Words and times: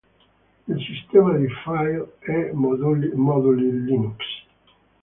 Il 0.67 0.83
sistema 0.83 1.37
di 1.37 1.45
file 1.63 2.13
e 2.21 2.51
moduli 2.53 3.83
Linux. 3.83 4.17